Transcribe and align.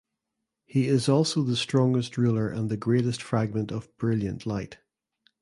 He 0.65 0.87
is 0.87 1.07
also 1.07 1.43
the 1.43 1.55
strongest 1.55 2.17
Ruler 2.17 2.49
and 2.49 2.71
the 2.71 2.75
Greatest 2.75 3.21
Fragment 3.21 3.71
of 3.71 3.95
Brilliant 3.99 4.47
Light. 4.47 4.79